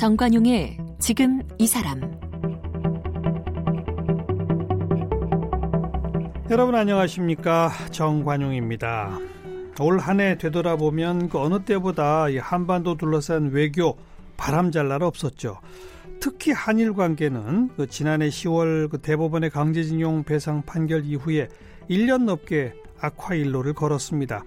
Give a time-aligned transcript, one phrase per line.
[0.00, 2.00] 정관용의 지금 이 사람
[6.48, 9.18] 여러분 안녕하십니까 정관용입니다.
[9.78, 13.98] 올 한 해 되돌아보면 그 어느 때보다 이 한반도 둘러싼 외교
[14.38, 15.58] 바람잘 날 없었죠.
[16.18, 21.48] 특히 한일 관계는 그 지난해 10월 그 대법원의 강제징용 배상 판결 이후에
[21.90, 24.44] 1년 넘게 악화일로를 걸었습니다.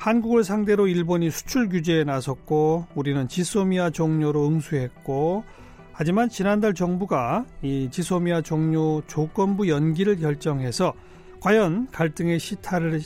[0.00, 5.44] 한국을 상대로 일본이 수출 규제에 나섰고 우리는 지소미아 종료로 응수했고
[5.92, 10.94] 하지만 지난달 정부가 이 지소미아 종료 조건부 연기를 결정해서
[11.40, 13.02] 과연 갈등의 시타를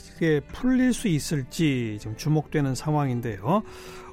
[0.53, 3.63] 풀릴 수 있을지 지금 주목되는 상황인데요.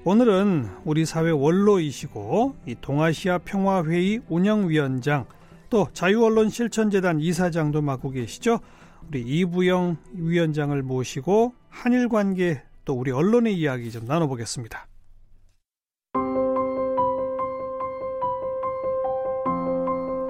[0.03, 5.27] 오늘은 우리 사회 원로이시고 이 동아시아 평화회의 운영위원장
[5.71, 8.59] 또 자유언론 실천재단 이사장도 맡고 계시죠.
[9.07, 14.89] 우리 이부영 위원장을 모시고 한일 관계 또 우리 언론의 이야기 좀 나눠보겠습니다.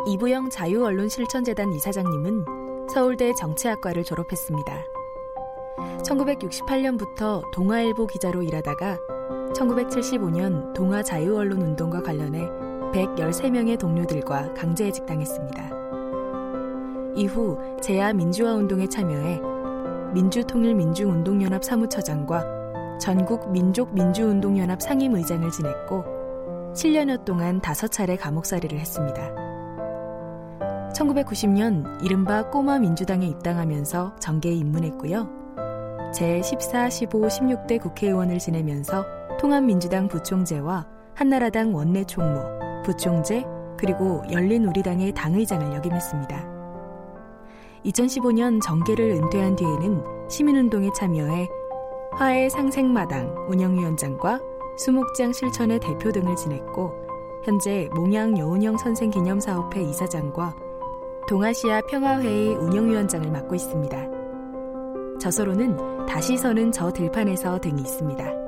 [0.06, 4.84] 이부영 자유언론실천재단 이사장님은 서울대 정치학과를 졸업했습니다.
[6.02, 8.98] 1968년부터 동아일보 기자로 일하다가
[9.54, 12.40] 1975년 동아 자유언론 운동과 관련해
[12.92, 15.70] 113명의 동료들과 강제해직당했습니다.
[17.14, 19.51] 이후 제야 민주화 운동에 참여해
[20.12, 26.04] 민주통일민주운동연합 사무처장과 전국 민족민주운동연합 상임의장을 지냈고
[26.74, 29.34] 7년여 동안 5차례 감옥살이를 했습니다.
[30.94, 35.28] 1990년 이른바 꼬마 민주당에 입당하면서 정계에 입문했고요.
[36.14, 39.04] 제14, 15, 16대 국회의원을 지내면서
[39.40, 42.38] 통합민주당 부총재와 한나라당 원내 총무,
[42.84, 43.44] 부총재,
[43.78, 46.51] 그리고 열린우리당의 당의장을 역임했습니다.
[47.84, 51.48] 2015년 정계를 은퇴한 뒤에는 시민운동에 참여해
[52.12, 54.40] 화해 상생마당 운영위원장과
[54.78, 56.92] 수목장 실천의 대표 등을 지냈고
[57.44, 60.54] 현재 몽양 여운형 선생 기념사업회 이사장과
[61.28, 64.08] 동아시아 평화회의 운영위원장을 맡고 있습니다.
[65.20, 68.41] 저서로는 다시 서는 저 들판에서 등이 있습니다.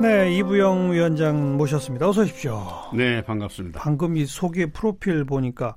[0.00, 2.08] 네, 이부영 위원장 모셨습니다.
[2.08, 2.66] 어서 오십시오.
[2.94, 3.80] 네, 반갑습니다.
[3.80, 5.76] 방금 이 소개 프로필 보니까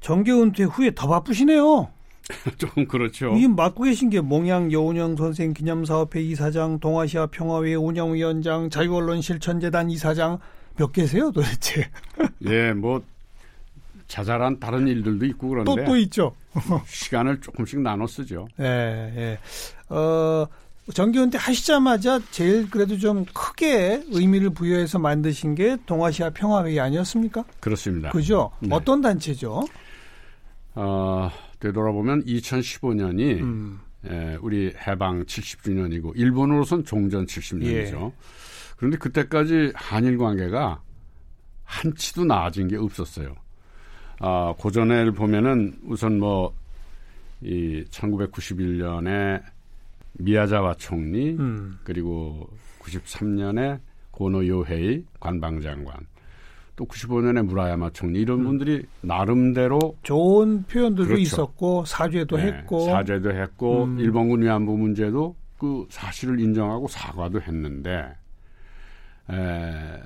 [0.00, 1.88] 정계 은퇴 후에 더 바쁘시네요.
[2.58, 3.32] 좀 그렇죠.
[3.36, 10.38] 이 맡고 계신 게 몽양 여운영 선생 기념사업회 이사장, 동아시아 평화회 운영위원장, 자유언론 실천재단 이사장
[10.76, 11.88] 몇 개세요 도대체?
[12.46, 13.02] 예, 뭐
[14.08, 16.34] 자잘한 다른 일들도 있고 그런데 또 또 있죠.
[16.86, 18.46] 시간을 조금씩 나눠 쓰죠.
[18.60, 19.38] 예, 예.
[19.94, 20.46] 어,
[20.92, 27.44] 정기은퇴 하시자마자 제일 그래도 좀 크게 의미를 부여해서 만드신 게 동아시아 평화회의 아니었습니까?
[27.60, 28.10] 그렇습니다.
[28.10, 28.50] 그죠?
[28.60, 28.68] 네.
[28.72, 29.64] 어떤 단체죠?
[30.74, 33.80] 어, 되돌아보면 2015년이 음.
[34.10, 38.06] 예, 우리 해방 70주년이고 일본으로선 종전 70년이죠.
[38.06, 38.12] 예.
[38.76, 40.82] 그런데 그때까지 한일 관계가
[41.62, 43.36] 한치도 나아진 게 없었어요.
[44.18, 46.52] 아, 고전을 보면은 우선 뭐,
[47.40, 49.42] 이 1991년에
[50.22, 51.78] 미야자와 총리, 음.
[51.84, 52.48] 그리고
[52.80, 56.06] 93년에 고노 요헤이 관방장관,
[56.76, 58.44] 또 95년에 무라야마 총리 이런 음.
[58.44, 61.20] 분들이 나름대로 좋은 표현들도 그렇죠.
[61.20, 63.98] 있었고 사죄도 네, 했고 사죄도 했고 음.
[63.98, 68.14] 일본군 위안부 문제도 그 사실을 인정하고 사과도 했는데
[69.30, 70.02] 에,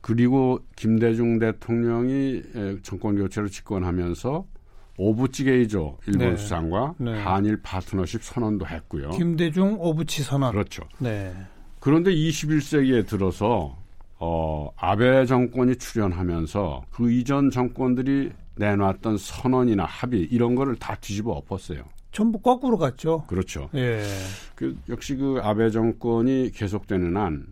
[0.00, 2.42] 그리고 김대중 대통령이
[2.82, 4.44] 정권 교체를 집권하면서
[5.02, 6.36] 오부찌개이죠 일본 네.
[6.36, 7.22] 수상과 네.
[7.22, 9.10] 한일 파트너십 선언도 했고요.
[9.10, 10.52] 김대중 오부치 선언.
[10.52, 10.84] 그렇죠.
[10.98, 11.34] 네.
[11.80, 13.76] 그런데 21세기에 들어서
[14.18, 21.82] 어, 아베 정권이 출연하면서 그 이전 정권들이 내놨던 선언이나 합의 이런 거를 다 뒤집어 엎었어요.
[22.12, 23.24] 전부 거꾸로 갔죠.
[23.26, 23.68] 그렇죠.
[23.74, 24.04] 예.
[24.54, 27.46] 그 역시 그 아베 정권이 계속되는 한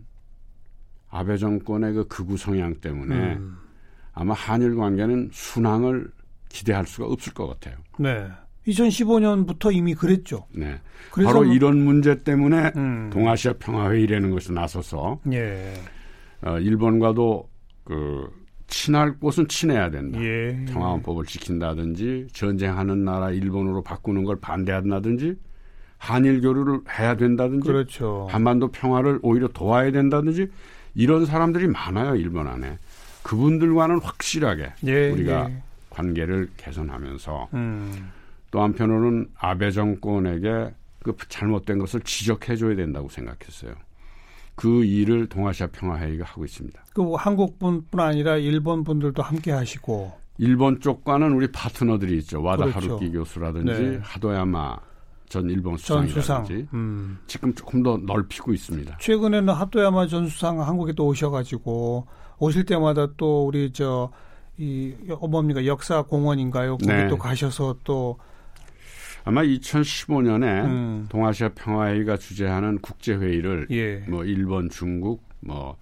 [1.08, 3.56] 아베 정권의 그 극우 성향 때문에 음.
[4.12, 6.12] 아마 한일 관계는 순항을
[6.50, 7.76] 기대할 수가 없을 것 같아요.
[7.98, 8.28] 네.
[8.68, 10.46] 2015년부터 이미 그랬죠.
[10.52, 10.78] 네.
[11.24, 13.10] 바로 이런 문제 때문에 음.
[13.10, 15.72] 동아시아 평화회의라는 것을 나서서 예.
[16.42, 17.48] 어, 일본과도
[17.84, 18.28] 그
[18.66, 20.22] 친할 곳은 친해야 된다.
[20.22, 20.64] 예.
[20.66, 25.36] 평화헌법을 지킨다든지 전쟁하는 나라 일본으로 바꾸는 걸 반대한다든지
[25.96, 28.26] 한일 교류를 해야 된다든지 그렇죠.
[28.30, 30.48] 한반도 평화를 오히려 도와야 된다든지
[30.94, 32.78] 이런 사람들이 많아요 일본 안에
[33.22, 35.62] 그분들과는 확실하게 예, 우리가 예.
[36.00, 38.10] 관계를 개선하면서 음.
[38.50, 43.74] 또 한편으로는 아베 정권에게 그 잘못된 것을 지적해줘야 된다고 생각했어요.
[44.54, 46.82] 그 일을 동아시아 평화회의가 하고 있습니다.
[46.92, 52.42] 그 한국 분뿐 아니라 일본 분들도 함께 하시고 일본 쪽과는 우리 파트너들이 있죠.
[52.42, 52.94] 와다 그렇죠.
[52.94, 53.98] 하루키 교수라든지 네.
[54.02, 54.76] 하도야마
[55.28, 56.08] 전 일본 전 수상.
[56.08, 57.18] 수상이라든지 음.
[57.26, 58.98] 지금 조금 더 넓히고 있습니다.
[58.98, 62.06] 최근에는 하토야마 전 수상 한국에 또 오셔가지고
[62.38, 64.10] 오실 때마다 또 우리 저
[64.60, 66.76] 이 어뭡니까 역사 공원인가요?
[66.76, 67.08] 거기 네.
[67.08, 68.18] 또 가셔서 또
[69.24, 71.06] 아마 2015년에 음.
[71.08, 73.96] 동아시아 평화회의가 주재하는 국제 회의를 예.
[74.06, 75.78] 뭐 일본, 중국, 뭐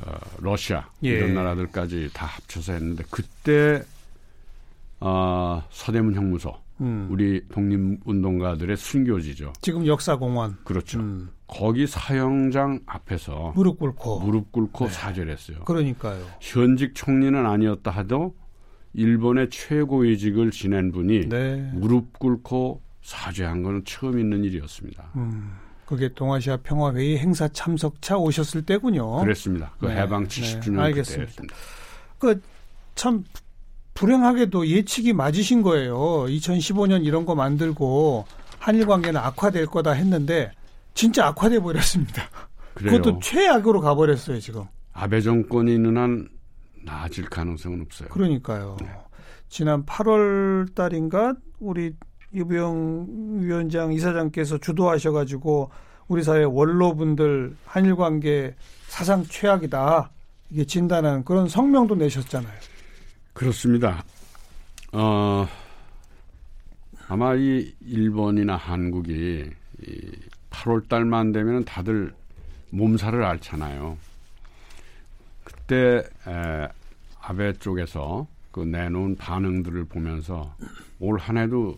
[0.00, 1.08] 어, 러시아 예.
[1.08, 3.82] 이런 나라들까지 다 합쳐서 했는데 그때
[5.00, 7.08] 어, 서대문 형무소 음.
[7.10, 9.52] 우리 독립운동가들의 순교지죠.
[9.60, 10.56] 지금 역사 공원.
[10.64, 11.00] 그렇죠.
[11.00, 11.30] 음.
[11.46, 14.20] 거기 사형장 앞에서 무릎 꿇고.
[14.20, 14.90] 무릎 꿇고 네.
[14.92, 15.58] 사죄를 했어요.
[15.64, 16.24] 그러니까요.
[16.40, 18.34] 현직 총리는 아니었다 하도
[18.94, 21.70] 일본의 최고위직을 지낸 분이 네.
[21.74, 25.12] 무릎 꿇고 사죄한 건 처음 있는 일이었습니다.
[25.16, 25.52] 음.
[25.86, 29.20] 그게 동아시아 평화회의 행사 참석차 오셨을 때군요.
[29.20, 29.72] 그랬습니다.
[29.78, 31.32] 그 네, 해방 네, 70주년 알겠습니다.
[31.32, 31.54] 그때였습니다.
[32.18, 33.24] 그참
[33.96, 35.96] 불행하게도 예측이 맞으신 거예요.
[36.28, 38.24] 2015년 이런 거 만들고
[38.58, 40.52] 한일 관계는 악화될 거다 했는데
[40.94, 42.22] 진짜 악화돼 버렸습니다.
[42.74, 42.98] 그래요.
[42.98, 44.64] 그것도 최악으로 가버렸어요 지금.
[44.92, 46.28] 아베 정권이 있는 한
[46.84, 48.08] 나아질 가능성은 없어요.
[48.10, 48.76] 그러니까요.
[48.80, 48.88] 네.
[49.48, 51.92] 지난 8월 달인가 우리
[52.34, 55.70] 이부영 위원장 이사장께서 주도하셔가지고
[56.08, 58.54] 우리 사회 원로분들 한일 관계
[58.88, 60.10] 사상 최악이다
[60.50, 62.75] 이게 진단한 그런 성명도 내셨잖아요.
[63.36, 64.02] 그렇습니다.
[64.92, 65.46] 어,
[67.06, 69.44] 아마 이 일본이나 한국이
[69.82, 70.12] 이
[70.48, 72.14] 8월 달만 되면 다들
[72.70, 73.98] 몸살을 앓잖아요.
[75.44, 76.68] 그때 에,
[77.20, 80.56] 아베 쪽에서 그 내놓은 반응들을 보면서
[80.98, 81.76] 올 한 해도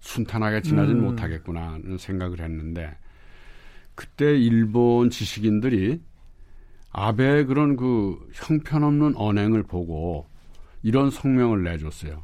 [0.00, 1.04] 순탄하게 지나진 음.
[1.04, 2.96] 못하겠구나는 생각을 했는데
[3.94, 6.00] 그때 일본 지식인들이
[6.90, 10.26] 아베의 그런 그 형편없는 언행을 보고
[10.82, 12.22] 이런 성명을 내줬어요.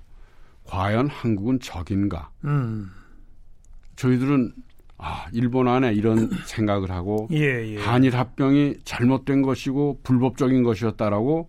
[0.65, 2.31] 과연 한국은 적인가?
[2.45, 2.91] 음.
[3.97, 4.53] 저희들은
[4.99, 7.79] 아 일본 안에 이런 생각을 하고 예, 예.
[7.79, 11.49] 한일 합병이 잘못된 것이고 불법적인 것이었다라고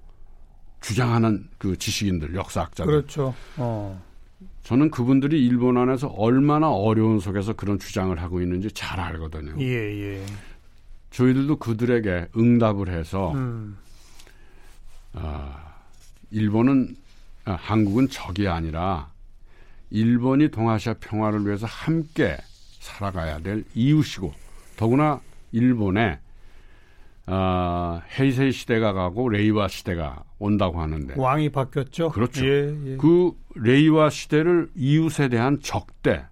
[0.82, 2.92] 주장하는 그 지식인들, 역사학자들.
[2.92, 3.34] 그렇죠.
[3.58, 4.02] 어.
[4.64, 9.56] 저는 그분들이 일본 안에서 얼마나 어려운 속에서 그런 주장을 하고 있는지 잘 알거든요.
[9.60, 9.66] 예,
[10.18, 10.26] 예.
[11.10, 13.78] 저희들도 그들에게 응답을 해서 음.
[15.14, 15.67] 아,
[16.32, 16.96] 일본은
[17.46, 19.12] 아, 한국은 적이 아니라
[19.90, 22.38] 일본이 동아시아 평화를 위해서 함께
[22.80, 24.34] 살아가야 될 이웃이고
[24.76, 25.22] 더구나
[25.52, 26.20] 일본에
[27.26, 32.10] 아, 헤이세이 시대가 가고 레이와 시대가 온다고 하는데 왕이 바뀌었죠.
[32.10, 32.46] 그렇죠.
[32.46, 32.98] 예, 예.
[32.98, 36.26] 그 레이와 시대를 이웃에 대한 적대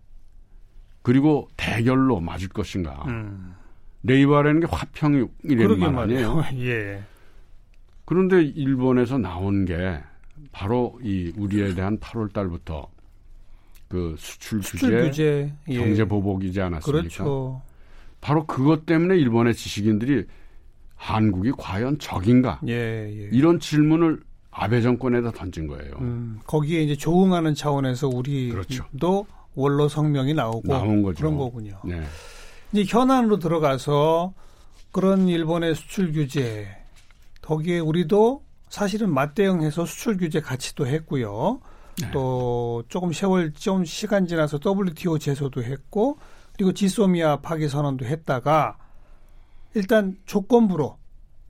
[1.02, 3.04] 그리고 대결로 맞을 것인가.
[3.08, 3.56] 음.
[4.04, 6.44] 레이와라는 게 화평이라는 말 아니에요.
[6.60, 7.04] 예.
[8.06, 10.00] 그런데 일본에서 나온 게
[10.52, 12.88] 바로 이 우리에 대한 8월 달부터
[13.88, 15.78] 그 수출, 수출 규제, 규제, 예.
[15.78, 17.02] 경제 보복이지 않았습니까?
[17.02, 17.62] 그렇죠.
[18.22, 20.26] 바로 그것 때문에 일본의 지식인들이
[20.96, 22.60] 한국이 과연 적인가?
[22.68, 23.30] 예, 예.
[23.32, 25.92] 이런 질문을 아베 정권에다 던진 거예요.
[26.00, 28.86] 음, 거기에 이제 조응하는 차원에서 우리도 그렇죠.
[29.54, 31.18] 원로 성명이 나오고 나온 거죠.
[31.18, 31.80] 그런 거군요.
[31.84, 32.02] 네.
[32.72, 34.34] 이제 현안으로 들어가서
[34.92, 36.68] 그런 일본의 수출 규제
[37.46, 41.62] 거기에 우리도 사실은 맞대응해서 수출 규제 같이 또 했고요.
[42.02, 42.12] 네.
[42.12, 46.18] 또 조금 세월 좀 시간 지나서 WTO 제소도 했고
[46.54, 48.78] 그리고 지소미아 파기 선언도 했다가
[49.76, 50.98] 일단 조건부로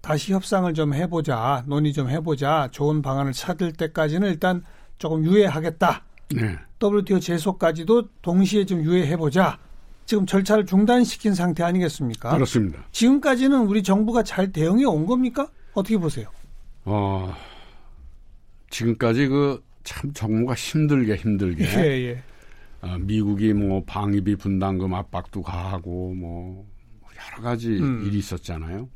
[0.01, 4.63] 다시 협상을 좀 해보자 논의 좀 해보자 좋은 방안을 찾을 때까지는 일단
[4.98, 6.03] 조금 유예하겠다.
[6.36, 6.58] 네.
[6.84, 9.58] WTO 제소까지도 동시에 좀 유예해보자.
[10.05, 12.34] 지금 절차를 중단시킨 상태 아니겠습니까?
[12.34, 12.84] 그렇습니다.
[12.91, 15.48] 지금까지는 우리 정부가 잘 대응해 온 겁니까?
[15.75, 16.27] 어떻게 보세요?
[16.86, 17.34] 어,
[18.70, 22.24] 지금까지 그 참 정부가 힘들게 힘들게 예, 예.
[22.82, 26.65] 어, 미국이 뭐 방위비 분담금 압박도 가하고 뭐
[27.15, 28.03] 여러 가지 음.
[28.03, 28.89] 일이 있었잖아요.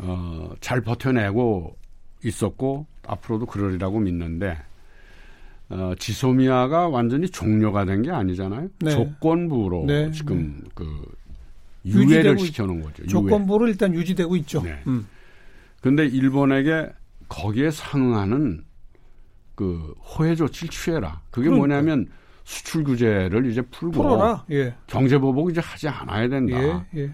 [0.00, 1.74] 어, 잘 버텨내고
[2.22, 4.58] 있었고 앞으로도 그러리라고 믿는데
[5.70, 8.68] 어, 지소미아가 완전히 종료가 된 게 아니잖아요.
[8.80, 8.90] 네.
[8.90, 10.84] 조건부로 네, 지금 그
[11.86, 13.02] 유지되고 유예를 있- 시켜놓은 거죠.
[13.04, 13.08] 유예.
[13.08, 14.60] 조건부로 일단 유지되고 있죠.
[14.62, 14.82] 네.
[14.86, 15.06] 음.
[15.86, 16.90] 근데 일본에게
[17.28, 18.64] 거기에 상응하는
[19.54, 21.20] 그 호혜 조치를 취해라.
[21.30, 21.58] 그게 그러니까요.
[21.58, 22.08] 뭐냐면
[22.42, 24.02] 수출 규제를 이제 풀고.
[24.50, 24.74] 예.
[24.88, 26.60] 경제 보복 이제 하지 않아야 된다.
[26.60, 27.12] 예, 예.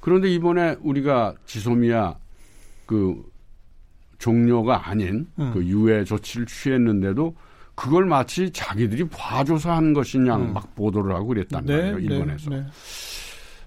[0.00, 2.14] 그런데 이번에 우리가 지소미아
[2.86, 3.22] 그
[4.16, 5.50] 종료가 아닌 음.
[5.52, 7.36] 그 유해 조치를 취했는데도
[7.74, 10.54] 그걸 마치 자기들이 봐줘서 하는 것이냐 음.
[10.54, 11.98] 막 보도를 하고 그랬단 말이에요.
[11.98, 12.48] 일본에서.
[12.48, 12.64] 네.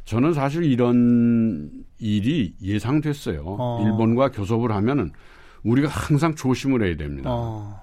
[0.06, 3.44] 저는 사실 이런 일이 예상됐어요.
[3.46, 3.84] 어.
[3.86, 5.12] 일본과 교섭을 하면은
[5.64, 7.30] 우리가 항상 조심을 해야 됩니다.
[7.32, 7.82] 어.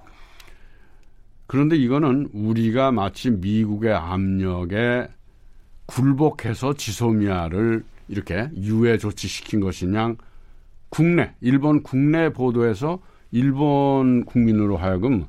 [1.46, 5.08] 그런데 이거는 우리가 마치 미국의 압력에
[5.86, 10.14] 굴복해서 지소미아를 이렇게 유해 조치시킨 것이냐
[10.88, 13.00] 국내 일본 국내 보도에서
[13.32, 15.26] 일본 국민으로 하여금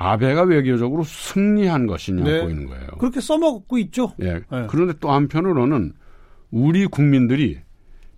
[0.00, 2.42] 아베가 외교적으로 승리한 것이냐 네.
[2.44, 2.86] 보이는 거예요.
[2.98, 4.12] 그렇게 써먹고 있죠.
[4.20, 4.34] 예.
[4.34, 4.66] 네.
[4.68, 5.92] 그런데 또 한편으로는
[6.52, 7.58] 우리 국민들이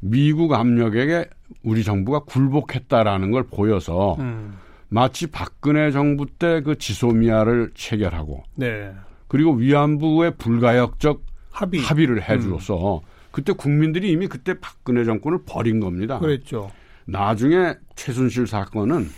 [0.00, 1.30] 미국 압력에게
[1.62, 4.58] 우리 정부가 굴복했다라는 걸 보여서 음.
[4.90, 8.92] 마치 박근혜 정부 때 그 지소미아를 체결하고 네.
[9.26, 11.80] 그리고 위안부의 불가역적 합의.
[11.80, 13.00] 합의를 해주어서 음.
[13.30, 16.18] 그때 국민들이 이미 그때 박근혜 정권을 버린 겁니다.
[16.18, 16.70] 그랬죠.
[17.06, 19.08] 나중에 최순실 사건은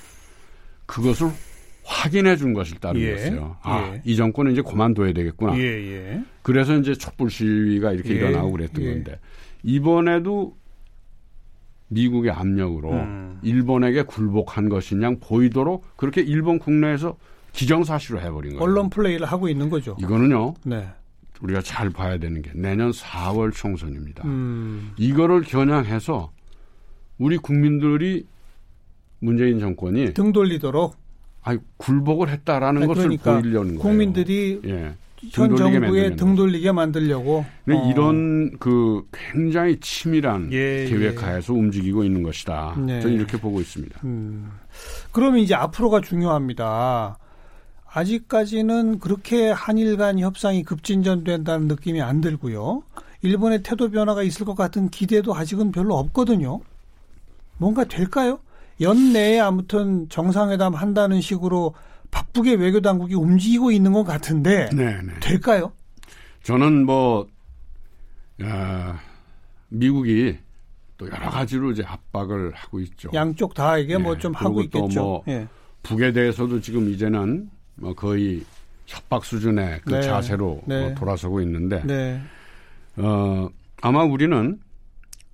[0.86, 1.28] 그것을
[1.84, 4.02] 확인해 준 것을 따른것이요 예, 아, 예.
[4.04, 5.56] 이 정권은 이제 그만둬야 되겠구나.
[5.58, 6.22] 예, 예.
[6.42, 8.90] 그래서 이제 촛불 시위가 이렇게 예, 일어나고 그랬던 예.
[8.92, 9.18] 건데
[9.62, 10.56] 이번에도
[11.88, 13.38] 미국의 압력으로 음.
[13.42, 17.16] 일본에게 굴복한 것이냐 보이도록 그렇게 일본 국내에서
[17.52, 18.62] 기정사실로 해버린 거예요.
[18.62, 19.96] 언론 플레이를 하고 있는 거죠.
[20.00, 20.54] 이거는요.
[20.64, 20.88] 네.
[21.42, 24.26] 우리가 잘 봐야 되는 게 내년 4월 총선입니다.
[24.26, 24.92] 음.
[24.96, 26.32] 이거를 겨냥해서
[27.18, 28.26] 우리 국민들이
[29.18, 30.96] 문재인 정권이 등 돌리도록
[31.42, 33.80] 아니 굴복을 했다라는 것을 그러니까 보이려는 거예요.
[33.80, 34.94] 국민들이 예.
[35.30, 37.90] 현 정부에 등 돌리게 만들려고 어.
[37.90, 41.58] 이런 그 굉장히 치밀한 예, 계획하에서 예.
[41.58, 42.76] 움직이고 있는 것이다.
[42.84, 43.00] 네.
[43.00, 44.00] 저는 이렇게 보고 있습니다.
[44.04, 44.50] 음.
[45.12, 47.18] 그러면 이제 앞으로가 중요합니다.
[47.94, 52.82] 아직까지는 그렇게 한일 간 협상이 급진전된다는 느낌이 안 들고요.
[53.20, 56.60] 일본의 태도 변화가 있을 것 같은 기대도 아직은 별로 없거든요.
[57.58, 58.40] 뭔가 될까요?
[58.82, 61.74] 연내에 아무튼 정상회담 한다는 식으로
[62.10, 65.02] 바쁘게 외교 당국이 움직이고 있는 것 같은데 네네.
[65.02, 65.12] 네.
[65.20, 65.72] 될까요?
[66.42, 67.26] 저는 뭐
[68.42, 68.98] 야,
[69.68, 70.36] 미국이
[70.98, 73.08] 또 여러 가지로 이제 압박을 하고 있죠.
[73.14, 74.04] 양쪽 다에게 뭐 네.
[74.04, 75.00] 뭐좀 하고 있겠죠.
[75.00, 75.46] 뭐 예.
[75.82, 78.44] 북에 대해서도 지금 이제는 뭐 거의
[78.86, 80.02] 협박 수준의 그 네.
[80.02, 80.84] 자세로 네.
[80.84, 82.20] 어, 돌아서고 있는데 네.
[82.96, 83.48] 어,
[83.80, 84.60] 아마 우리는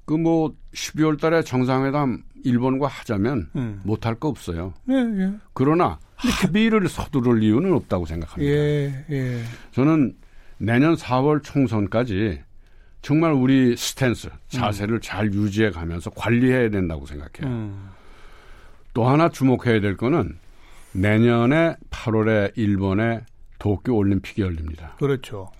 [0.05, 3.81] 그 뭐 12월 달에 정상회담 일본과 하자면 음.
[3.85, 4.75] 못할 거 없어요.
[4.91, 5.33] 예, 예.
[5.53, 8.53] 그러나 합의를 서두를 이유는 없다고 생각합니다.
[8.53, 9.43] 예, 예.
[9.73, 10.15] 저는
[10.59, 12.41] 내년 4월 총선까지
[13.03, 15.01] 정말 우리 스탠스, 자세를 음.
[15.01, 17.55] 잘 유지해 가면서 관리해야 된다고 생각해요.
[17.55, 17.91] 음.
[18.93, 20.39] 또 하나 주목해야 될 거는
[20.93, 23.21] 내년에 8월에 일본에
[23.59, 24.97] 도쿄 올림픽이 열립니다.
[24.99, 25.51] 그렇죠.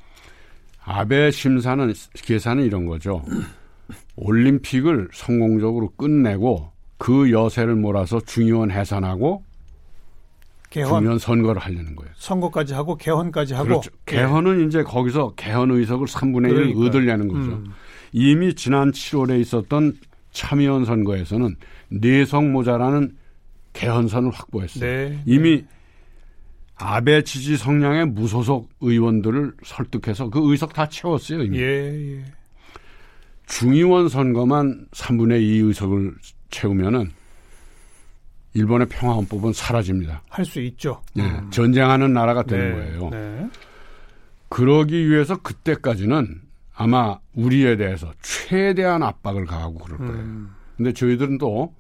[0.85, 3.23] 아베 심사는 계산은 이런 거죠.
[4.17, 9.43] 올림픽을 성공적으로 끝내고 그 여세를 몰아서 중의원 해산하고
[10.71, 12.13] 개헌 중의원 선거를 하려는 거예요.
[12.17, 13.91] 선거까지 하고 개헌까지 하고 그렇죠.
[14.05, 14.65] 개헌은 예.
[14.67, 17.53] 이제 거기서 개헌 의석을 3분의 1을 얻으려는 거죠.
[17.53, 17.73] 음.
[18.13, 19.97] 이미 지난 7월에 있었던
[20.33, 21.57] 참의원 선거에서는
[21.89, 23.17] 내성 모자라는
[23.73, 24.85] 개헌선을 확보했어요.
[24.85, 25.23] 네.
[25.25, 25.67] 이미 네.
[26.77, 31.43] 아베 지지 성향의 무소속 의원들을 설득해서 그 의석 다 채웠어요.
[31.43, 31.59] 이미.
[31.59, 32.25] 예, 예.
[33.49, 36.15] 중의원 선거만 3분의 2 의석을
[36.51, 37.11] 채우면은
[38.55, 40.23] 일본의 평화 헌법은 사라집니다.
[40.31, 41.03] 할 수 있죠.
[41.17, 41.51] 예, 음.
[41.51, 43.11] 전쟁하는 나라가 되는 네, 거예요.
[43.11, 43.49] 네.
[44.49, 46.43] 그러기 위해서 그때까지는
[46.75, 50.15] 아마 우리에 대해서 최대한 압박을 가하고 그럴 거예요.
[50.15, 50.51] 음.
[50.77, 51.75] 근데 저희들은 또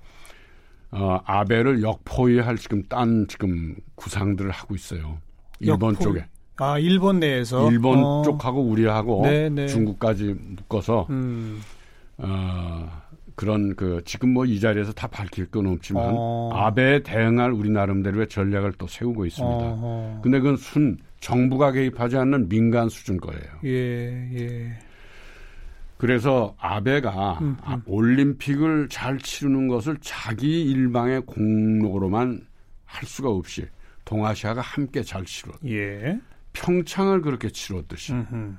[0.91, 5.19] 어, 아베를 역포위할 지금 딴 지금 구상들을 하고 있어요.
[5.61, 6.05] 일본 역포...
[6.05, 6.25] 쪽에.
[6.61, 8.23] 아, 일본 내에서 일본 어.
[8.25, 9.67] 쪽하고 우리하고 네, 네.
[9.67, 11.61] 중국까지 묶어서 음.
[12.19, 12.91] 어,
[13.37, 16.51] 그런 그 지금 뭐 이 자리에서 다 밝힐 건 없지만 어.
[16.53, 19.57] 아베에 대응할 우리 나름대로의 전략을 또 세우고 있습니다.
[19.61, 20.21] 어.
[20.23, 23.43] 근데 그건 순 정부가 개입하지 않는 민간 수준 거예요.
[23.65, 24.73] 예, 예.
[25.97, 27.83] 그래서 아베가 음, 음.
[27.87, 32.41] 올림픽을 잘 치르는 것을 자기 일방의 공로로만
[32.85, 33.67] 할 수가 없이
[34.05, 35.55] 동아시아가 함께 잘 치렀.
[35.67, 36.19] 예.
[36.53, 38.57] 평창을 그렇게 치렀듯이 음흠.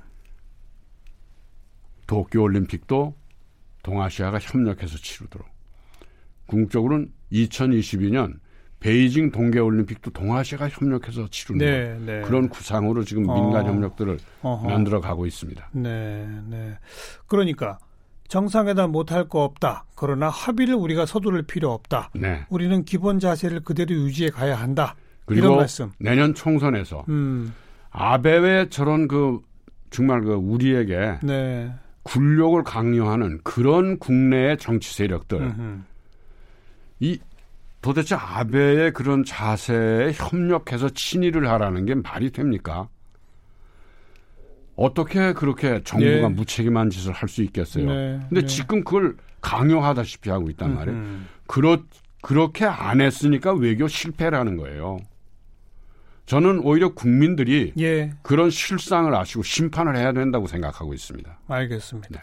[2.06, 3.14] 도쿄 올림픽도
[3.82, 5.48] 동아시아가 협력해서 치르도록.
[6.46, 8.40] 궁극적으로는 2022년
[8.80, 12.22] 베이징 동계올림픽도 동아시아가 협력해서 치르는 네, 네.
[12.22, 13.68] 그런 구상으로 지금 민간 어.
[13.68, 14.68] 협력들을 어허.
[14.68, 15.68] 만들어 가고 있습니다.
[15.72, 16.78] 네, 네.
[17.26, 17.78] 그러니까
[18.28, 19.84] 정상회담 못할 거 없다.
[19.94, 22.10] 그러나 합의를 우리가 서두를 필요 없다.
[22.14, 22.46] 네.
[22.48, 24.94] 우리는 기본 자세를 그대로 유지해 가야 한다.
[25.26, 25.92] 그리고 말씀.
[25.98, 27.52] 내년 총선에서 음.
[27.90, 29.40] 아베의 저런 그
[29.90, 31.72] 정말 그 우리에게 네.
[32.04, 35.80] 굴욕을 강요하는 그런 국내의 정치 세력들 음흠.
[37.00, 37.18] 이
[37.82, 42.88] 도대체 아베의 그런 자세에 협력해서 친일을 하라는 게 말이 됩니까?
[44.76, 46.34] 어떻게 그렇게 정부가 네.
[46.34, 47.86] 무책임한 짓을 할 수 있겠어요?
[47.86, 48.20] 네.
[48.28, 48.46] 근데 네.
[48.46, 50.98] 지금 그걸 강요하다시피 하고 있단 말이에요.
[50.98, 51.26] 음.
[51.46, 51.78] 그렇,
[52.22, 54.98] 그렇게 안 했으니까 외교 실패라는 거예요.
[56.30, 58.12] 저는 오히려 국민들이 예.
[58.22, 61.38] 그런 실상을 아시고 심판을 해야 된다고 생각하고 있습니다.
[61.48, 62.08] 알겠습니다.
[62.08, 62.20] 네.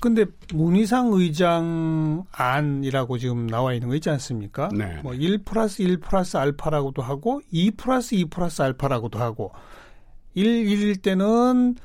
[0.00, 4.70] 근데 문희상 의장 안이라고 지금 나와 있는 거 있지 않습니까?
[4.76, 5.00] 네.
[5.04, 9.52] 뭐1 플러스 1 플러스 알파라고도 하고 2 플러스 2 플러스 알파라고도 하고
[10.34, 11.76] 1, 1일 때는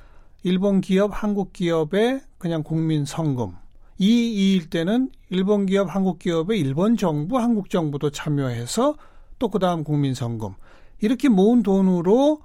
[0.41, 3.51] 일본 기업, 한국 기업의 그냥 국민 성금
[3.99, 8.95] 2, 2일 때는 일본 기업, 한국 기업의 일본 정부, 한국 정부도 참여해서
[9.37, 10.55] 또 그 다음 국민 성금
[11.03, 12.39] 이렇게 모은 돈으로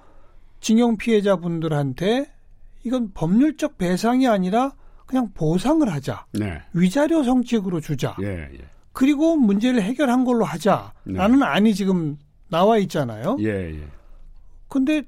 [0.59, 2.27] 징용 피해자분들한테
[2.83, 4.73] 이건 법률적 배상이 아니라
[5.07, 6.27] 그냥 보상을 하자.
[6.33, 6.61] 네.
[6.73, 8.17] 위자료 성칙으로 주자.
[8.21, 8.59] 예, 예.
[8.93, 13.37] 그리고 문제를 해결한 걸로 하자라는 안이 지금 나와 있잖아요.
[13.38, 13.88] 예, 예.
[14.67, 15.05] 근데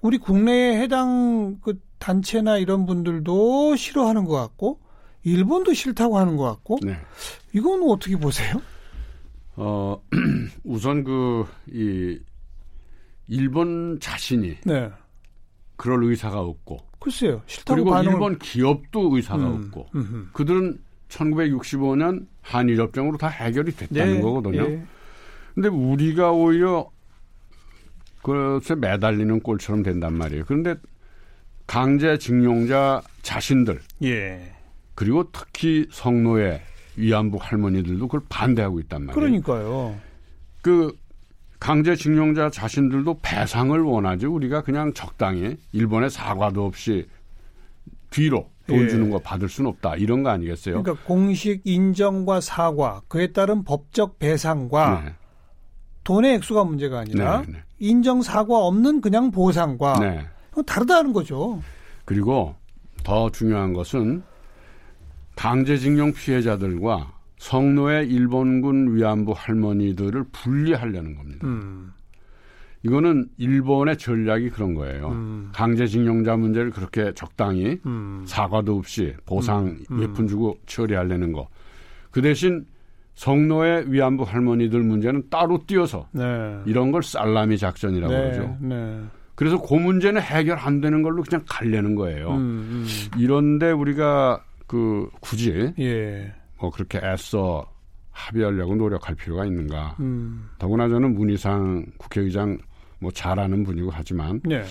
[0.00, 4.80] 우리 국내에 해당 그 단체나 이런 분들도 싫어하는 것 같고
[5.24, 6.96] 일본도 싫다고 하는 것 같고 네.
[7.52, 8.62] 이건 어떻게 보세요?
[9.56, 10.00] 어,
[10.64, 12.18] 우선 그, 이,
[13.28, 14.90] 일본 자신이 네.
[15.76, 17.42] 그럴 의사가 없고, 글쎄요.
[17.46, 20.28] 싫다고 그리고 반응을 일본 기업도 의사가 음, 없고, 음흠.
[20.32, 20.78] 그들은
[21.08, 24.62] 1965년 한일협정으로 다 해결이 됐다는 네, 거거든요.
[24.62, 24.84] 예.
[25.54, 26.90] 근데 우리가 오히려
[28.22, 30.44] 그것에 매달리는 꼴처럼 된단 말이에요.
[30.46, 30.76] 그런데
[31.66, 34.54] 강제징용자 자신들, 예.
[34.94, 36.62] 그리고 특히 성노예
[36.96, 39.14] 위안부 할머니들도 그걸 반대하고 있단 말이에요.
[39.14, 39.98] 그러니까요.
[40.62, 40.96] 그
[41.64, 47.08] 강제징용자 자신들도 배상을 원하지 우리가 그냥 적당히 일본에 사과도 없이
[48.10, 48.88] 뒤로 돈 예.
[48.88, 50.82] 주는 거 받을 수는 없다 이런 거 아니겠어요?
[50.82, 55.12] 그러니까 공식 인정과 사과, 그에 따른 법적 배상과 네.
[56.04, 57.58] 돈의 액수가 문제가 아니라 네, 네.
[57.78, 60.26] 인정 사과 없는 그냥 보상과 네.
[60.66, 61.62] 다르다는 거죠.
[62.04, 62.54] 그리고
[63.04, 64.22] 더 중요한 것은
[65.34, 67.13] 강제징용 피해자들과
[67.44, 71.46] 성노예 일본군 위안부 할머니들을 분리하려는 겁니다.
[71.46, 71.92] 음,
[72.82, 75.08] 이거는 일본의 전략이 그런 거예요.
[75.08, 80.02] 음, 강제징용자 문제를 그렇게 적당히 음, 사과도 없이 보상 음, 음.
[80.02, 81.48] 예쁜 주고 처리하려는 거.
[82.10, 82.64] 그 대신
[83.12, 86.22] 성노예 위안부 할머니들 문제는 따로 띄어서 네.
[86.64, 88.56] 이런 걸 살라미 작전이라고 네, 그러죠.
[88.62, 89.02] 네.
[89.34, 92.30] 그래서 그 문제는 해결 안 되는 걸로 그냥 가려는 거예요.
[92.30, 92.86] 음, 음.
[93.18, 96.32] 이런데 우리가 그 굳이 예.
[96.58, 97.64] 뭐 그렇게 애써
[98.10, 99.96] 합의하려고 노력할 필요가 있는가.
[100.00, 102.58] 음, 더구나 저는 문희상 국회의장
[103.00, 104.62] 뭐 잘하는 분이고 하지만 네.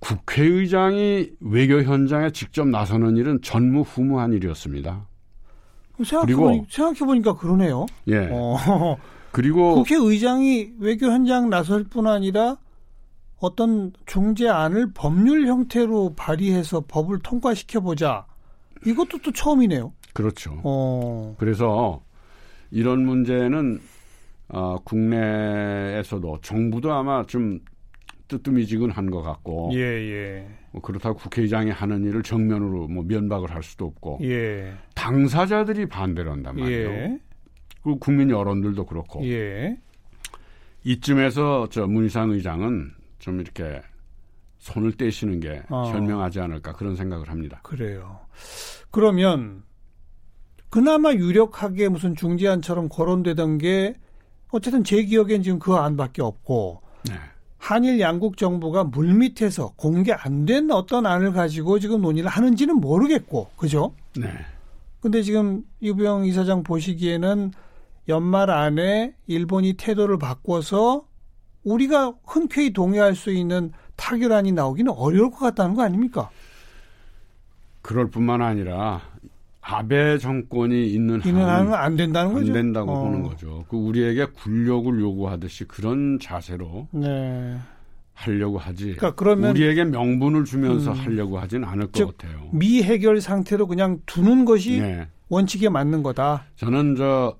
[0.00, 5.06] 국회의장이 외교 현장에 직접 나서는 일은 전무후무한 일이었습니다.
[6.04, 7.86] 생각해보니, 생각해보니까 그러네요.
[8.08, 8.28] 예.
[8.30, 8.96] 어,
[9.30, 12.56] 그리고 국회의장이 외교 현장 나설 뿐 아니라
[13.38, 18.26] 어떤 중재안을 법률 형태로 발의해서 법을 통과시켜 보자.
[18.84, 19.92] 이것도 또 처음이네요.
[20.14, 20.60] 그렇죠.
[20.64, 22.02] 어, 그래서
[22.70, 23.80] 이런 문제는
[24.48, 27.60] 어, 국내에서도 정부도 아마 좀
[28.28, 33.86] 뜨뜨미지근한 것 같고 예, 예, 뭐 그렇다고 국회의장이 하는 일을 정면으로 뭐 면박을 할 수도
[33.86, 36.88] 없고 예, 당사자들이 반대를 한단 말이에요.
[36.88, 37.18] 예,
[37.82, 39.76] 그리고 국민 여론들도 그렇고 예,
[40.84, 43.82] 이쯤에서 저 문희상 의장은 좀 이렇게
[44.58, 45.90] 손을 떼시는 게 어.
[45.92, 47.60] 현명하지 않을까 그런 생각을 합니다.
[47.62, 48.20] 그래요.
[48.90, 49.62] 그러면
[50.74, 53.94] 그나마 유력하게 무슨 중재안처럼 거론되던 게
[54.50, 57.14] 어쨌든 제 기억엔 지금 그 안밖에 없고 네.
[57.58, 63.94] 한일 양국 정부가 물밑에서 공개 안 된 어떤 안을 가지고 지금 논의를 하는지는 모르겠고, 그죠?
[64.16, 64.26] 네.
[64.98, 67.52] 근데 지금 이부영 이사장 보시기에는
[68.08, 71.06] 연말 안에 일본이 태도를 바꿔서
[71.62, 76.30] 우리가 흔쾌히 동의할 수 있는 타결안이 나오기는 어려울 것 같다는 거 아닙니까?
[77.80, 79.02] 그럴 뿐만 아니라
[79.66, 82.52] 아베 정권이 있는 한은 안 된다는 안 거죠.
[82.52, 83.04] 된다고 어.
[83.04, 83.64] 보는 거죠.
[83.68, 87.56] 그 우리에게 굴욕을 요구하듯이 그런 자세로 네.
[88.12, 88.94] 하려고 하지.
[88.94, 90.96] 그러니까 그러면 우리에게 명분을 주면서 음.
[90.98, 92.50] 하려고 하진 않을 것 즉, 같아요.
[92.52, 95.08] 미해결 상태로 그냥 두는 것이 네.
[95.30, 96.44] 원칙에 맞는 거다.
[96.56, 97.34] 저는 저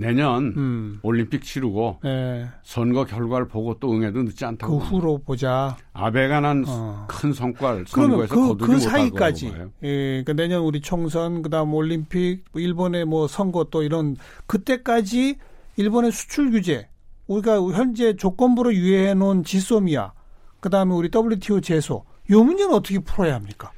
[0.00, 0.98] 내년 음.
[1.02, 2.48] 올림픽 치르고 네.
[2.62, 4.78] 선거 결과를 보고 또 응해도 늦지 그 않다고.
[4.78, 4.90] 봅니다.
[4.90, 5.76] 후로 보자.
[5.92, 7.06] 아베가 난큰 어.
[7.34, 9.52] 성과를 선거에서 그, 거두지 그 사이까지.
[9.82, 15.36] 예, 그러니까 내년 우리 총선, 그 다음 올림픽, 뭐 일본의 뭐 선거 또 이런, 그때까지
[15.76, 16.88] 일본의 수출 규제,
[17.26, 20.12] 우리가 현재 조건부로 유예해 놓은 지소미아,
[20.60, 23.70] 그 다음에 우리 WTO 제소, 요 문제는 어떻게 풀어야 합니까?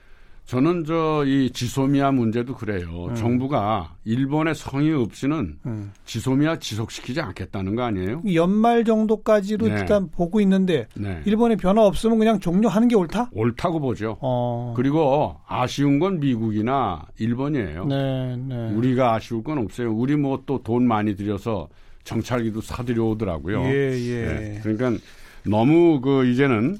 [0.47, 3.07] 저는 저 이 지소미아 문제도 그래요.
[3.09, 3.15] 음.
[3.15, 5.93] 정부가 일본의 성의 없이는 음.
[6.05, 8.23] 지소미아 지속시키지 않겠다는 거 아니에요?
[8.35, 9.75] 연말 정도까지로 네.
[9.79, 11.23] 일단 보고 있는데, 네.
[11.25, 13.31] 일본에 변화 없으면 그냥 종료하는 게 옳다?
[13.33, 14.19] 옳다고 보죠.
[14.21, 14.75] 어.
[14.77, 17.85] 그리고 아쉬운 건 미국이나 일본이에요.
[17.87, 18.71] 네, 네.
[18.75, 19.93] 우리가 아쉬울 건 없어요.
[19.95, 21.69] 우리 뭐 또 돈 많이 들여서
[22.05, 23.63] 정찰기도 사들여 오더라고요.
[23.67, 24.27] 예, 예.
[24.27, 25.01] 네, 그러니까
[25.45, 26.79] 너무 그 이제는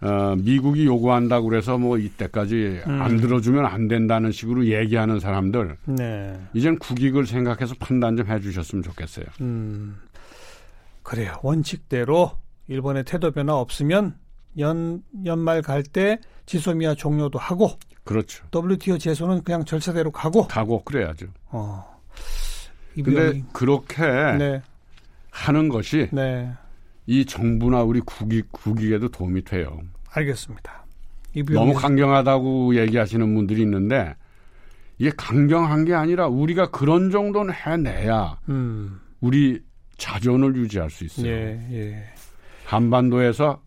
[0.00, 3.02] 어, 미국이 요구한다고 그래서 뭐 이때까지 음.
[3.02, 6.38] 안 들어주면 안 된다는 식으로 얘기하는 사람들 네.
[6.54, 9.26] 이젠 국익을 생각해서 판단 좀 해주셨으면 좋겠어요.
[9.40, 9.96] 음.
[11.02, 11.34] 그래요.
[11.42, 12.32] 원칙대로
[12.68, 14.14] 일본의 태도 변화 없으면
[14.58, 17.70] 연 연말 갈 때 지소미아 종료도 하고
[18.04, 18.44] 그렇죠.
[18.54, 21.26] WTO 제소는 그냥 절차대로 가고 가고 그래야죠.
[21.50, 21.98] 어.
[22.94, 24.02] 근데 그렇게
[24.38, 24.62] 네.
[25.30, 26.52] 하는 것이 네.
[27.08, 29.80] 이 정부나 우리 국익 국익에도 도움이 돼요.
[30.10, 30.84] 알겠습니다.
[31.54, 34.14] 너무 강경하다고 얘기하시는 분들이 있는데
[34.98, 39.00] 이게 강경한 게 아니라 우리가 그런 정도는 해내야 음.
[39.22, 39.58] 우리
[39.96, 41.26] 자존을 유지할 수 있어요.
[41.28, 42.04] 예, 예.
[42.66, 43.62] 한반도에서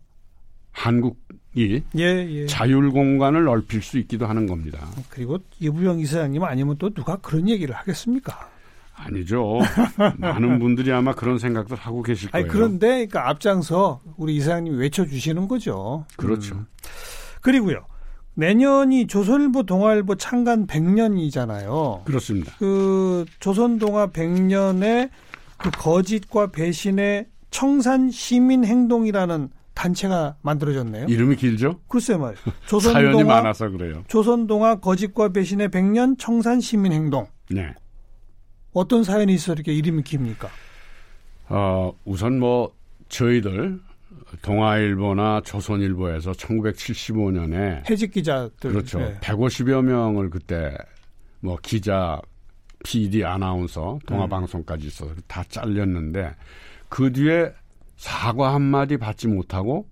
[0.70, 2.46] 한국이 예, 예.
[2.46, 4.86] 자율 공간을 넓힐 수 있기도 하는 겁니다.
[5.10, 8.51] 그리고 이부영 이사장님 아니면 또 누가 그런 얘기를 하겠습니까?
[9.04, 9.58] 아니죠.
[10.18, 12.46] 많은 분들이 아마 그런 생각들 하고 계실 거예요.
[12.48, 16.06] 그런데 그러니까 앞장서 우리 이사장님이 외쳐주시는 거죠.
[16.16, 16.54] 그렇죠.
[16.56, 16.66] 음.
[17.40, 17.86] 그리고요.
[18.34, 22.04] 내년이 조선일보 동아일보 창간 100년이잖아요.
[22.04, 22.52] 그렇습니다.
[22.58, 25.10] 그 조선동아 100년의
[25.58, 31.06] 그 거짓과 배신의 청산 시민 행동이라는 단체가 만들어졌네요.
[31.08, 31.80] 이름이 길죠?
[31.88, 32.34] 글쎄 말.
[32.66, 34.04] 사연이 조선동아 많아서 그래요.
[34.08, 37.26] 조선동아 거짓과 배신의 100년 청산 시민 행동.
[37.50, 37.74] 네.
[38.72, 40.48] 어떤 사연이 있어 이렇게 이름이 깁니까?
[41.48, 42.72] 어, 우선 뭐
[43.08, 43.80] 저희들
[44.42, 48.72] 동아일보나 조선일보에서 1975년에 해직 기자들.
[48.72, 48.98] 그렇죠.
[48.98, 49.18] 네.
[49.20, 50.74] 150여 명을 그때
[51.40, 52.20] 뭐 기자,
[52.84, 56.34] PD, 아나운서, 동아방송까지 있어서 다 잘렸는데
[56.88, 57.52] 그 뒤에
[57.96, 59.88] 사과 한 마디 받지 못하고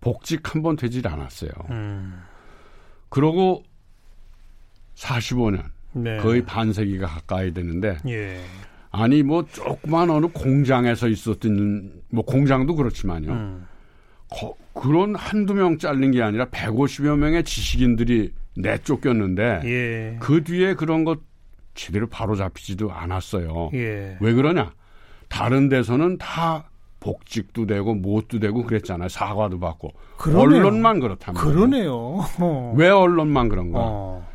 [0.00, 1.50] 복직 한 번 되질 않았어요.
[1.70, 2.22] 음.
[3.08, 3.62] 그러고
[4.94, 5.64] 45년,
[5.96, 6.16] 네.
[6.18, 8.38] 거의 반세기가 가까이 되는데 예.
[8.90, 13.32] 아니 뭐 조그만 어느 공장에서 있었던 뭐 공장도 그렇지만요.
[13.32, 13.66] 음.
[14.30, 20.16] 거- 그런 한두 명 잘린 게 아니라 150여 명의 지식인들이 내쫓겼는데 예.
[20.20, 21.20] 그 뒤에 그런 것
[21.74, 23.70] 제대로 바로 잡히지도 않았어요.
[23.74, 24.16] 예.
[24.20, 24.72] 왜 그러냐?
[25.28, 29.08] 다른 데서는 다 복직도 되고 못도 되고 그랬잖아요.
[29.08, 29.92] 사과도 받고.
[30.16, 30.60] 그러네요.
[30.60, 31.34] 언론만 말이에요.
[31.34, 31.94] 그러네요.
[32.40, 32.74] 어.
[32.76, 33.78] 왜 언론만 그런가?
[33.82, 34.26] 어.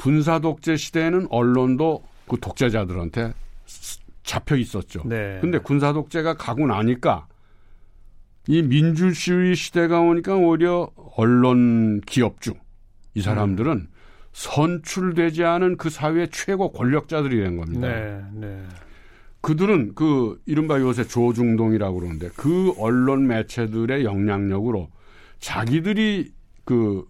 [0.00, 3.34] 군사 독재 시대에는 언론도 그 독재자들한테
[3.66, 5.02] 스- 잡혀 있었죠.
[5.04, 5.36] 네.
[5.42, 7.26] 근데 군사 독재가 가고 나니까
[8.48, 12.54] 이 민주주의 시대가 오니까 오히려 언론 기업주
[13.12, 13.88] 이 사람들은 음.
[14.32, 17.86] 선출되지 않은 그 사회의 최고 권력자들이 된 겁니다.
[17.88, 18.62] 네, 네.
[19.42, 24.88] 그들은 그 이른바 요새 조중동이라고 그러는데 그 언론 매체들의 영향력으로
[25.40, 26.32] 자기들이
[26.64, 27.04] 그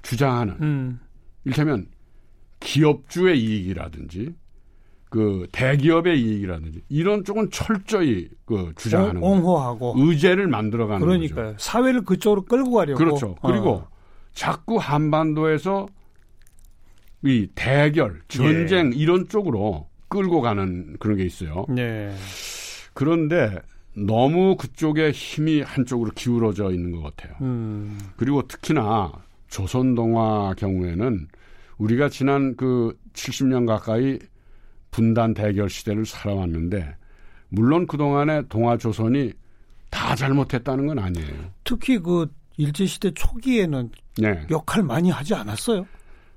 [0.00, 1.00] 주장하는 음.
[1.44, 1.86] 이를테면
[2.60, 4.34] 기업주의 이익이라든지
[5.08, 9.34] 그 대기업의 이익이라든지 이런 쪽은 철저히 그 주장하는 거예요.
[9.34, 9.94] 옹호하고.
[9.96, 11.06] 의제를 만들어가는 거죠.
[11.06, 11.56] 그러니까요.
[11.58, 12.98] 사회를 그쪽으로 끌고 가려고.
[12.98, 13.34] 그렇죠.
[13.42, 13.88] 그리고 어.
[14.32, 15.88] 자꾸 한반도에서
[17.24, 18.96] 이 대결, 전쟁 예.
[18.96, 21.66] 이런 쪽으로 끌고 가는 그런 게 있어요.
[21.68, 22.14] 네.
[22.94, 23.58] 그런데
[23.94, 27.36] 너무 그쪽에 힘이 한쪽으로 기울어져 있는 것 같아요.
[27.40, 27.98] 음.
[28.16, 29.12] 그리고 특히나
[29.50, 31.28] 조선 동화 경우에는
[31.78, 34.18] 우리가 지난 그 70년 가까이
[34.90, 36.96] 분단 대결 시대를 살아왔는데
[37.48, 39.32] 물론 그동안에 동아 조선이
[39.90, 41.52] 다 잘못했다는 건 아니에요.
[41.64, 44.46] 특히 그 일제 시대 초기에는 네.
[44.50, 45.86] 역할 많이 하지 않았어요?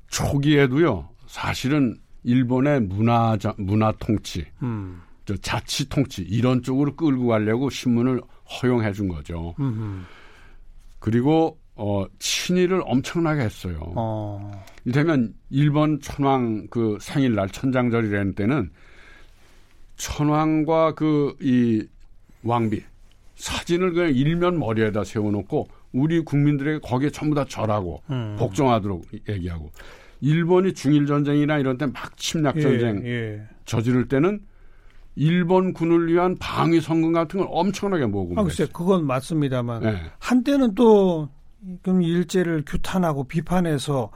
[0.07, 1.07] 초기에도요.
[1.27, 5.01] 사실은 일본의 문화 문화 통치, 음.
[5.25, 8.21] 저 자치 통치 이런 쪽으로 끌고 가려고 신문을
[8.61, 9.53] 허용해 준 거죠.
[9.59, 10.05] 음.
[10.99, 13.79] 그리고 어 친일을 엄청나게 했어요.
[13.95, 14.63] 어.
[14.85, 18.69] 이를테면 일본 천황 그 생일날 천장절이라는 때는
[19.97, 21.83] 천황과 그 이
[22.43, 22.81] 왕비
[23.35, 28.35] 사진을 그냥 일면 머리에다 세워놓고 우리 국민들에게 거기에 전부 다 절하고 음.
[28.37, 29.71] 복종하도록 얘기하고
[30.21, 33.41] 일본이 중일 전쟁이나 이런 때 막 침략 전쟁 예, 예.
[33.65, 34.41] 저지를 때는
[35.15, 39.83] 일본 군을 위한 방위 성금 같은 걸 엄청나게 모으고 아, 글쎄, 그건 맞습니다만.
[39.83, 39.97] 네.
[40.19, 41.29] 한때는 또,
[41.83, 44.11] 좀 일제를 규탄하고 비판해서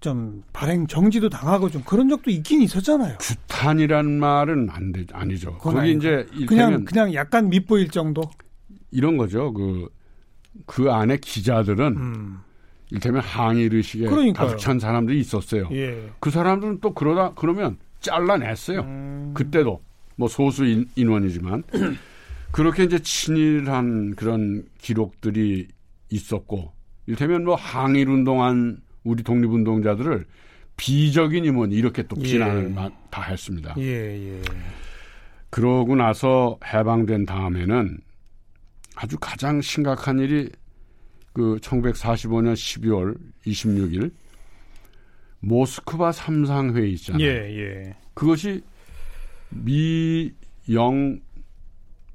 [0.00, 3.18] 좀 발행 정지도 당하고 좀 그런 적도 있긴 있었잖아요.
[3.18, 5.56] 규탄이란 말은 안 되, 아니죠.
[5.58, 5.98] 거기 아니고.
[5.98, 8.22] 이제 그냥, 그냥 약간 밉보일 정도?
[8.90, 9.52] 이런 거죠.
[9.52, 9.88] 그,
[10.66, 12.38] 그 안에 기자들은 음.
[12.90, 14.06] 이를테면 항일 의식에.
[14.32, 15.68] 가득 찬 사람들이 있었어요.
[15.72, 16.10] 예.
[16.20, 18.80] 그 사람들은 또 그러다 그러면 잘라냈어요.
[18.80, 19.32] 음.
[19.34, 19.82] 그때도
[20.16, 21.64] 뭐 소수 인, 인원이지만
[22.52, 25.68] 그렇게 이제 친일한 그런 기록들이
[26.10, 26.75] 있었고
[27.06, 30.26] 이를테면 뭐 항일 운동한 우리 독립운동자들을
[30.76, 32.22] 비적인 임원 이렇게 또 예.
[32.22, 33.74] 비난을 마- 다 했습니다.
[33.78, 33.82] 예,
[34.36, 34.42] 예.
[35.50, 37.98] 그러고 나서 해방된 다음에는
[38.96, 40.50] 아주 가장 심각한 일이
[41.32, 43.16] 그 1945년 12월
[43.46, 44.10] 26일
[45.40, 47.22] 모스크바 삼상회의 있잖아요.
[47.24, 47.94] 예, 예.
[48.14, 48.62] 그것이
[49.50, 50.32] 미
[50.68, 51.20] 영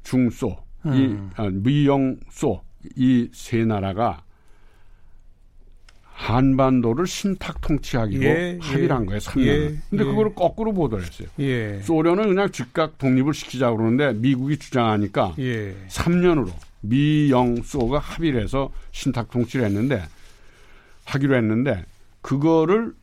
[0.03, 0.93] 중 소 음.
[0.93, 2.61] 이 아, 미 영 소
[2.97, 4.23] 이 세 나라가
[6.21, 9.19] 한반도를 신탁 통치하기로 예, 합의를 예, 한 거예요.
[9.19, 9.47] 3년.
[9.47, 9.57] 예,
[9.89, 10.07] 근데 예.
[10.07, 11.27] 그거를 거꾸로 보도를 했어요.
[11.39, 11.79] 예.
[11.81, 15.75] 소련은 그냥 즉각 독립을 시키자고 그러는데 미국이 주장하니까 예.
[15.87, 20.03] 3년으로 미영 소가 합의를 해서 신탁 통치를 했는데
[21.05, 21.85] 하기로 했는데
[22.21, 22.93] 그거를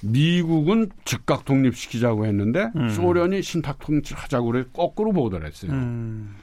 [0.00, 2.88] 미국은 즉각 독립시키자고 했는데 음.
[2.88, 5.70] 소련이 신탁 통치를 하자고 그래 거꾸로 보도를 했어요.
[5.70, 6.34] 음.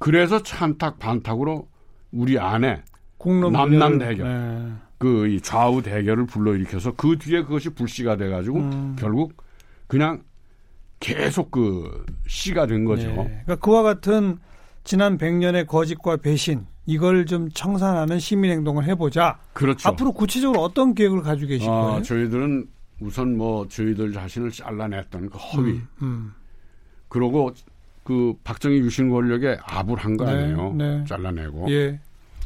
[0.00, 1.68] 그래서 찬탁 반탁으로
[2.10, 2.82] 우리 안에
[3.52, 4.72] 남남 대결, 네.
[4.98, 8.96] 그 좌우 대결을 불러일으켜서 그 뒤에 그것이 불씨가 돼가지고 음.
[8.98, 9.34] 결국
[9.86, 10.22] 그냥
[11.00, 13.08] 계속 그 씨가 된 거죠.
[13.08, 13.14] 네.
[13.14, 14.38] 그러니까 그와 같은
[14.84, 19.38] 지난 100년의 거짓과 배신 이걸 좀 청산하는 시민 행동을 해보자.
[19.52, 19.88] 그렇죠.
[19.88, 22.02] 앞으로 구체적으로 어떤 계획을 가지고 계실 아, 거예요?
[22.02, 22.68] 저희들은
[23.00, 25.72] 우선 뭐 저희들 자신을 잘라냈던 그 허위.
[25.72, 26.34] 음, 음.
[27.08, 27.52] 그러고
[28.02, 30.72] 그 박정희 유신 권력에 압을 한거 네, 아니에요.
[30.74, 31.04] 네.
[31.06, 31.70] 잘라내고.
[31.70, 31.98] 예.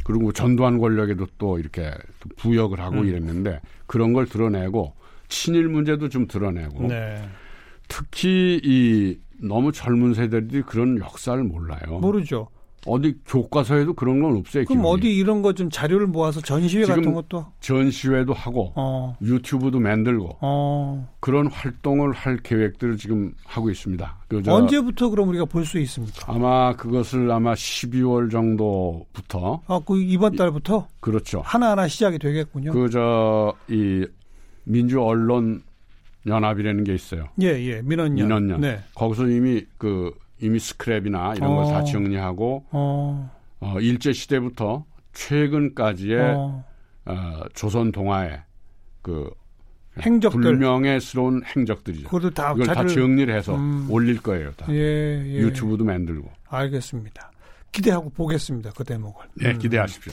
[0.09, 1.92] 그리고 뭐 전두환 권력에도 또 이렇게
[2.38, 3.07] 부역을 하고 음.
[3.07, 4.94] 이랬는데 그런 걸 드러내고
[5.29, 7.29] 친일 문제도 좀 드러내고 네.
[7.88, 11.99] 특히 이 너무 젊은 세대들이 그런 역사를 몰라요.
[11.99, 12.49] 모르죠.
[12.88, 14.64] 어디 교과서에도 그런 건 없어요.
[14.64, 14.88] 그럼 기록이.
[15.01, 19.16] 어디 이런 거 좀 자료를 모아서 전시회 같은 것도 전시회도 하고 어.
[19.22, 21.09] 유튜브도 만들고 어.
[21.20, 24.16] 그런 활동을 할 계획들을 지금 하고 있습니다.
[24.29, 26.33] 그저 언제부터 그럼 우리가 볼 수 있습니까?
[26.33, 31.40] 아마 그것을 아마 12월 정도부터 아, 그 이번 달부터 이, 그렇죠.
[31.44, 32.72] 하나하나 시작이 되겠군요.
[32.72, 34.07] 그 저 이
[34.64, 35.62] 민주 언론
[36.27, 37.29] 연합이라는 게 있어요.
[37.40, 37.81] 예, 예.
[37.83, 38.14] 민원연.
[38.16, 38.61] 민원연.
[38.61, 38.81] 네.
[38.94, 41.62] 거기서 이미 그 이미 스크랩이나 이런 어.
[41.62, 43.31] 걸다 정리하고 어.
[43.61, 46.64] 어, 일제 시대부터 최근까지의 어.
[47.07, 48.40] 어, 조선 동화의
[49.03, 49.31] 그
[50.01, 50.40] 행적들.
[50.40, 52.05] 불명예스러운 행적들이죠.
[52.05, 52.88] 그것도 다 이걸 자료를...
[52.88, 53.87] 다 정리를 해서 음.
[53.90, 54.53] 올릴 거예요.
[54.53, 54.66] 다.
[54.70, 55.38] 예, 예.
[55.38, 56.31] 유튜브도 만들고.
[56.48, 57.33] 알겠습니다.
[57.72, 58.70] 기대하고 보겠습니다.
[58.77, 59.27] 그 대목을.
[59.35, 59.59] 네, 음.
[59.59, 60.12] 기대하십시오.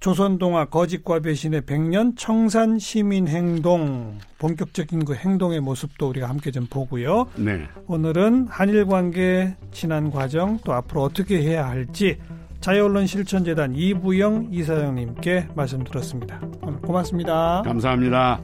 [0.00, 7.26] 조선동화 거짓과 배신의 100년 청산 시민 행동 본격적인 그 행동의 모습도 우리가 함께 좀 보고요.
[7.36, 7.68] 네.
[7.86, 12.18] 오늘은 한일 관계 지난 과정 또 앞으로 어떻게 해야 할지
[12.60, 16.40] 자유언론 실천재단 이부영 이사장님께 말씀 들었습니다.
[16.82, 17.62] 고맙습니다.
[17.64, 18.40] 감사합니다.